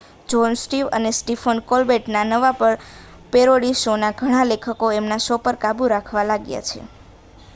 [0.29, 2.71] John Stewart અને Stephen Colbert ના નવા
[3.33, 6.79] પેરોડી શો ના ઘણા લેખકો એમના શો પર કાબૂ રાખવા લાગ્યા છે